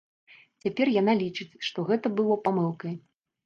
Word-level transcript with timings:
Цяпер 0.65 0.87
яна 1.01 1.13
лічыць, 1.21 1.47
што 1.69 1.87
гэта 1.93 2.15
было 2.23 2.41
памылкай. 2.51 3.01